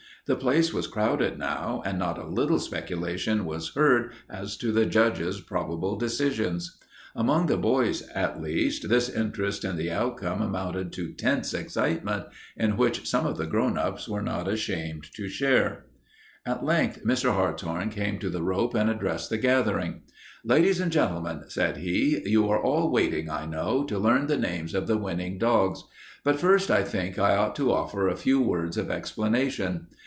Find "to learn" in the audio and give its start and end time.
23.85-24.27